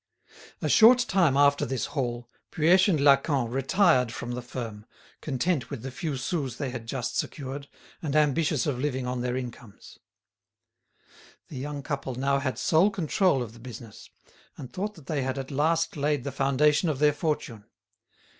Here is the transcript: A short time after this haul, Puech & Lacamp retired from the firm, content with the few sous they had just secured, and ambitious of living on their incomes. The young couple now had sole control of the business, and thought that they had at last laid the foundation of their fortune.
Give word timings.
A 0.63 0.67
short 0.67 0.97
time 1.07 1.37
after 1.37 1.63
this 1.63 1.85
haul, 1.93 2.27
Puech 2.51 2.87
& 2.99 2.99
Lacamp 2.99 3.53
retired 3.53 4.11
from 4.11 4.31
the 4.31 4.41
firm, 4.41 4.87
content 5.21 5.69
with 5.69 5.83
the 5.83 5.91
few 5.91 6.17
sous 6.17 6.55
they 6.57 6.71
had 6.71 6.87
just 6.87 7.15
secured, 7.15 7.67
and 8.01 8.15
ambitious 8.15 8.65
of 8.65 8.79
living 8.79 9.05
on 9.05 9.21
their 9.21 9.37
incomes. 9.37 9.99
The 11.49 11.57
young 11.57 11.83
couple 11.83 12.15
now 12.15 12.39
had 12.39 12.57
sole 12.57 12.89
control 12.89 13.43
of 13.43 13.53
the 13.53 13.59
business, 13.59 14.09
and 14.57 14.73
thought 14.73 14.95
that 14.95 15.05
they 15.05 15.21
had 15.21 15.37
at 15.37 15.51
last 15.51 15.95
laid 15.95 16.23
the 16.23 16.31
foundation 16.31 16.89
of 16.89 16.97
their 16.97 17.13
fortune. 17.13 17.65